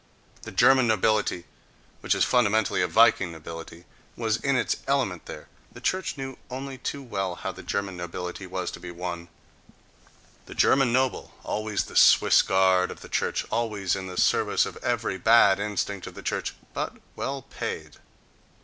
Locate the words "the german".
0.41-0.87, 7.51-7.97, 10.47-10.91